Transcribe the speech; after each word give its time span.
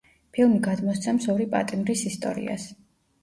ფილმი 0.35 0.55
გადმოსცემს 0.67 1.27
ორი 1.33 1.47
პატიმრის 1.53 2.03
ისტორიას. 2.13 2.65